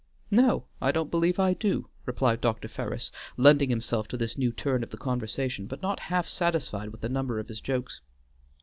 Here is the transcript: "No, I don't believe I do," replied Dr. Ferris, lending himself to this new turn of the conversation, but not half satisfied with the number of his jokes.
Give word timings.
"No, 0.31 0.65
I 0.81 0.91
don't 0.91 1.11
believe 1.11 1.37
I 1.39 1.53
do," 1.53 1.87
replied 2.07 2.41
Dr. 2.41 2.67
Ferris, 2.67 3.11
lending 3.37 3.69
himself 3.69 4.07
to 4.07 4.17
this 4.17 4.35
new 4.35 4.51
turn 4.51 4.81
of 4.81 4.89
the 4.89 4.97
conversation, 4.97 5.67
but 5.67 5.83
not 5.83 5.99
half 6.09 6.27
satisfied 6.27 6.89
with 6.89 7.01
the 7.01 7.07
number 7.09 7.37
of 7.37 7.47
his 7.49 7.61
jokes. 7.61 8.01